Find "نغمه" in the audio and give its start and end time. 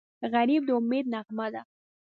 1.13-1.47